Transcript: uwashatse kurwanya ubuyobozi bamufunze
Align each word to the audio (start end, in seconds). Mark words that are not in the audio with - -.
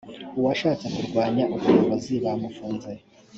uwashatse 0.37 0.85
kurwanya 0.95 1.43
ubuyobozi 1.55 2.13
bamufunze 2.23 2.91